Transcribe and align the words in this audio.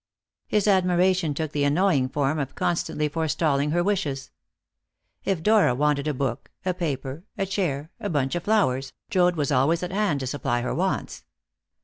His 0.47 0.67
admiration 0.67 1.35
took 1.35 1.51
the 1.51 1.63
annoying 1.63 2.09
form 2.09 2.39
of 2.39 2.55
constantly 2.55 3.07
forestalling 3.07 3.69
her 3.69 3.83
wishes. 3.83 4.31
If 5.25 5.43
Dora 5.43 5.75
wanted 5.75 6.07
a 6.07 6.13
book, 6.15 6.49
a 6.65 6.73
paper, 6.73 7.23
a 7.37 7.45
chair, 7.45 7.91
a 7.99 8.09
bunch 8.09 8.33
of 8.33 8.45
flowers, 8.45 8.93
Joad 9.11 9.35
was 9.35 9.51
always 9.51 9.83
at 9.83 9.91
hand 9.91 10.21
to 10.21 10.25
supply 10.25 10.61
her 10.63 10.73
wants. 10.73 11.23